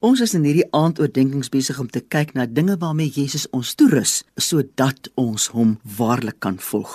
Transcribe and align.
Ons 0.00 0.22
is 0.24 0.32
in 0.32 0.46
hierdie 0.48 0.64
aandoordenkings 0.72 1.50
besig 1.52 1.76
om 1.76 1.88
te 1.92 2.00
kyk 2.00 2.30
na 2.32 2.46
dinge 2.48 2.78
waarmee 2.80 3.12
Jesus 3.12 3.44
ons 3.52 3.74
toerus 3.76 4.22
sodat 4.40 5.10
ons 5.20 5.50
hom 5.52 5.74
waarlik 5.98 6.38
kan 6.40 6.56
volg. 6.56 6.94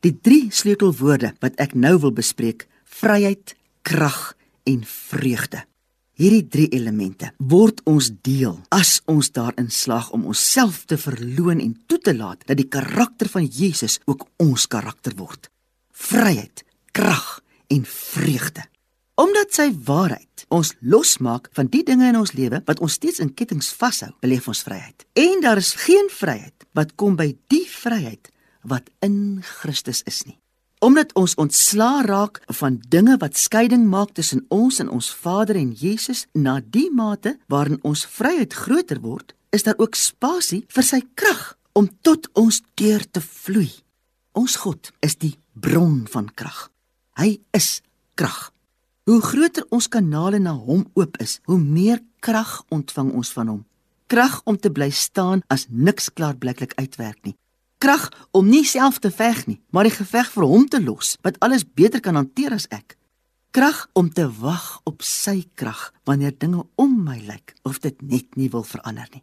Die 0.00 0.14
drie 0.16 0.48
sleutelwoorde 0.48 1.34
wat 1.44 1.58
ek 1.60 1.74
nou 1.76 1.98
wil 2.00 2.14
bespreek, 2.16 2.64
vryheid, 2.88 3.52
krag 3.84 4.32
en 4.64 4.86
vreugde. 4.88 5.66
Hierdie 6.16 6.46
drie 6.48 6.70
elemente 6.72 7.34
word 7.36 7.82
ons 7.84 8.08
deel 8.24 8.56
as 8.72 9.02
ons 9.04 9.28
daarin 9.36 9.68
slaag 9.68 10.08
om 10.16 10.24
onsself 10.32 10.86
te 10.88 10.96
verloon 10.96 11.60
en 11.60 11.76
toe 11.84 12.00
te 12.00 12.16
laat 12.16 12.48
dat 12.48 12.56
die 12.56 12.70
karakter 12.72 13.28
van 13.28 13.44
Jesus 13.44 13.98
ook 14.08 14.24
ons 14.40 14.64
karakter 14.64 15.12
word. 15.20 15.50
Vryheid, 15.92 16.64
krag 16.96 17.42
en 17.68 17.84
vreugde. 17.84 18.64
Omdat 19.20 19.52
sy 19.52 19.68
waarheid 19.84 20.35
ons 20.48 20.72
losmaak 20.80 21.48
van 21.56 21.68
die 21.72 21.82
dinge 21.86 22.08
in 22.08 22.18
ons 22.18 22.34
lewe 22.36 22.62
wat 22.66 22.80
ons 22.84 22.96
steeds 22.98 23.20
in 23.22 23.34
kettinge 23.34 23.66
vashou, 23.78 24.10
beleef 24.22 24.48
ons 24.48 24.62
vryheid. 24.66 25.06
En 25.18 25.42
daar 25.42 25.60
is 25.62 25.74
geen 25.86 26.08
vryheid 26.12 26.66
wat 26.76 26.94
kom 26.96 27.16
by 27.16 27.32
die 27.52 27.66
vryheid 27.70 28.30
wat 28.66 28.90
in 29.04 29.42
Christus 29.42 30.02
is 30.06 30.24
nie. 30.26 30.38
Omdat 30.84 31.14
ons 31.16 31.34
ontslaa 31.40 32.02
raak 32.04 32.42
van 32.58 32.76
dinge 32.92 33.16
wat 33.22 33.38
skeiding 33.40 33.86
maak 33.88 34.12
tussen 34.14 34.44
ons 34.52 34.78
en 34.82 34.90
ons 34.92 35.08
Vader 35.22 35.56
en 35.56 35.72
Jesus, 35.72 36.26
na 36.34 36.60
die 36.60 36.90
mate 36.92 37.38
waarin 37.48 37.80
ons 37.82 38.04
vryheid 38.18 38.54
groter 38.54 39.00
word, 39.00 39.32
is 39.56 39.64
daar 39.64 39.78
ook 39.80 39.96
spasie 39.96 40.64
vir 40.68 40.84
sy 40.84 41.00
krag 41.16 41.54
om 41.76 41.88
tot 42.04 42.28
ons 42.36 42.60
deur 42.76 43.04
te 43.08 43.22
vloei. 43.24 43.70
Ons 44.36 44.58
God 44.60 44.92
is 45.00 45.16
die 45.16 45.36
bron 45.56 46.04
van 46.12 46.28
krag. 46.36 46.68
Hy 47.16 47.38
is 47.56 47.80
krag. 48.20 48.50
Hoe 49.06 49.20
groter 49.22 49.62
ons 49.70 49.86
kanale 49.86 50.40
na 50.42 50.50
hom 50.50 50.80
oop 50.98 51.20
is, 51.22 51.36
hoe 51.46 51.60
meer 51.62 52.00
krag 52.26 52.56
ontvang 52.74 53.12
ons 53.14 53.28
van 53.36 53.50
hom. 53.52 53.60
Krag 54.10 54.40
om 54.50 54.56
te 54.58 54.70
bly 54.74 54.88
staan 54.90 55.44
as 55.46 55.68
niks 55.70 56.08
klaarblyklik 56.10 56.72
uitwerk 56.74 57.20
nie. 57.22 57.36
Krag 57.78 58.08
om 58.34 58.48
nie 58.50 58.64
self 58.66 58.96
te 58.98 59.12
veg 59.14 59.44
nie, 59.46 59.60
maar 59.70 59.86
die 59.86 59.94
geveg 59.94 60.32
vir 60.32 60.46
hom 60.50 60.64
te 60.66 60.80
los, 60.82 61.12
wat 61.22 61.38
alles 61.46 61.62
beter 61.62 62.02
kan 62.02 62.18
hanteer 62.18 62.56
as 62.56 62.66
ek. 62.74 62.96
Krag 63.54 63.84
om 63.94 64.08
te 64.10 64.24
wag 64.40 64.64
op 64.90 65.06
sy 65.06 65.44
krag 65.54 65.92
wanneer 66.02 66.34
dinge 66.34 66.64
om 66.74 66.96
my 67.06 67.20
lyk 67.28 67.54
of 67.62 67.78
dit 67.84 68.02
net 68.02 68.34
nie 68.34 68.48
wil 68.50 68.66
verander 68.66 69.06
nie. 69.12 69.22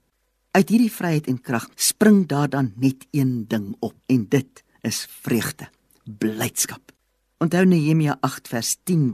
Uit 0.55 0.71
hierdie 0.71 0.93
vryheid 0.95 1.27
en 1.27 1.41
krag 1.43 1.67
spring 1.75 2.21
daar 2.31 2.47
dan 2.47 2.71
net 2.79 3.03
een 3.11 3.43
ding 3.51 3.73
op 3.83 3.97
en 4.07 4.23
dit 4.31 4.63
is 4.87 5.03
vreugde, 5.25 5.67
blydskap. 6.07 6.95
Onthou 7.43 7.65
Nehemia 7.67 8.15
8 8.23 8.47
vers 8.47 8.77
10 8.87 9.11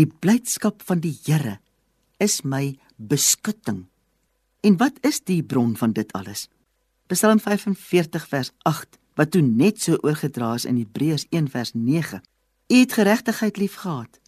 Die 0.00 0.08
blydskap 0.08 0.80
van 0.88 1.02
die 1.04 1.12
Here 1.26 1.58
is 2.24 2.38
my 2.40 2.78
beskutting. 2.96 3.82
En 4.64 4.78
wat 4.80 4.96
is 5.04 5.18
die 5.28 5.42
bron 5.44 5.74
van 5.76 5.92
dit 5.92 6.08
alles? 6.16 6.46
Psalm 7.12 7.40
45 7.42 8.24
vers 8.30 8.48
8 8.70 8.96
wat 9.20 9.34
toe 9.34 9.42
net 9.44 9.82
so 9.84 9.98
oorgedra 10.00 10.54
is 10.56 10.64
in 10.64 10.78
Hebreërs 10.80 11.26
1 11.28 11.50
vers 11.52 11.74
9. 11.74 12.22
U 12.72 12.78
het 12.80 12.96
geregtigheid 12.96 13.60
liefgehad 13.60 14.20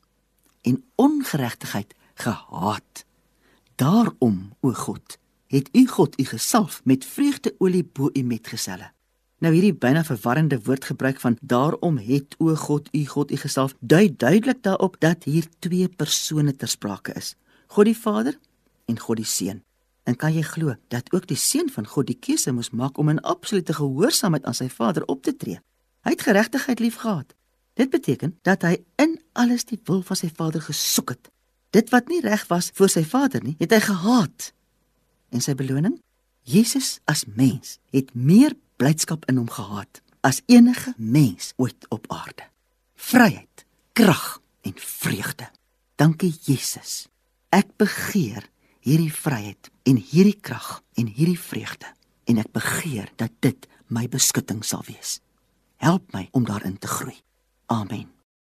en 0.61 0.83
ongeregtigheid 1.01 1.95
gehaat. 2.20 3.07
Daarom, 3.81 4.53
o 4.61 4.75
God, 4.77 5.17
het 5.48 5.73
u 5.73 5.86
God 5.89 6.20
u 6.20 6.25
gesalf 6.34 6.83
met 6.84 7.05
vreugdeolie 7.05 7.84
bo 7.84 8.11
u 8.12 8.23
metgeselle. 8.23 8.92
Nou 9.43 9.51
hierdie 9.51 9.75
byna 9.75 10.05
verwarrende 10.07 10.61
woordgebruik 10.62 11.19
van 11.21 11.37
daarom 11.41 11.97
het 11.98 12.37
o 12.39 12.55
God 12.55 12.89
u 12.95 13.01
God 13.07 13.33
u 13.35 13.37
gesalf 13.37 13.75
dui 13.81 14.15
duidelik 14.17 14.62
daarop 14.62 15.01
dat 15.03 15.25
hier 15.25 15.48
twee 15.59 15.89
persone 15.89 16.55
ter 16.57 16.69
sprake 16.69 17.12
is. 17.19 17.35
God 17.67 17.91
die 17.91 17.97
Vader 17.98 18.39
en 18.87 18.98
God 18.98 19.19
die 19.19 19.27
Seun. 19.27 19.65
En 20.07 20.17
kan 20.17 20.35
jy 20.35 20.45
glo 20.47 20.77
dat 20.95 21.11
ook 21.15 21.27
die 21.27 21.39
seun 21.39 21.70
van 21.70 21.87
God 21.87 22.07
die 22.07 22.19
keuse 22.19 22.53
moes 22.55 22.70
maak 22.70 22.98
om 22.98 23.11
in 23.11 23.20
absolute 23.20 23.75
gehoorsaamheid 23.75 24.47
aan 24.47 24.55
sy 24.55 24.69
Vader 24.70 25.07
op 25.11 25.23
te 25.23 25.35
tree? 25.37 25.59
Hy 26.07 26.15
het 26.15 26.23
geregtigheid 26.23 26.79
liefgehad. 26.79 27.35
Dit 27.74 27.91
beteken 27.91 28.39
dat 28.42 28.63
hy 28.63 28.77
in 29.03 29.19
alles 29.33 29.67
die 29.67 29.80
wil 29.85 30.03
van 30.07 30.19
sy 30.19 30.30
Vader 30.30 30.63
gesoek 30.63 31.17
het. 31.17 31.30
Dit 31.70 31.91
wat 31.91 32.11
nie 32.11 32.20
reg 32.23 32.47
was 32.51 32.70
vir 32.74 32.91
sy 32.91 33.03
Vader 33.03 33.42
nie, 33.42 33.55
het 33.59 33.74
hy 33.74 33.83
gehaat. 33.91 34.53
En 35.30 35.42
sy 35.42 35.55
beloning? 35.59 35.98
Jesus 36.42 36.98
as 37.07 37.24
mens 37.27 37.79
het 37.95 38.11
meer 38.14 38.55
blydskap 38.83 39.29
in 39.31 39.39
hom 39.39 39.51
gehad 39.51 40.01
as 40.27 40.41
enige 40.51 40.95
mens 40.97 41.53
ooit 41.57 41.87
op 41.95 42.09
aarde. 42.11 42.48
Vryheid, 42.98 43.65
krag 43.95 44.41
en 44.67 44.75
vreugde. 44.77 45.47
Dankie 45.95 46.33
Jesus. 46.43 47.07
Ek 47.55 47.71
begeer 47.79 48.48
hierdie 48.83 49.13
vryheid 49.15 49.71
en 49.87 50.01
hierdie 50.01 50.39
krag 50.41 50.81
en 50.98 51.07
hierdie 51.07 51.39
vreugde 51.39 51.91
en 52.27 52.42
ek 52.42 52.51
begeer 52.55 53.13
dat 53.23 53.35
dit 53.45 53.69
my 53.87 54.09
beskutting 54.11 54.65
sal 54.67 54.83
wees. 54.89 55.21
Help 55.83 56.11
my 56.17 56.27
om 56.35 56.47
daarin 56.48 56.79
te 56.79 56.91
groei. 56.91 57.19
Amen. 57.71 58.22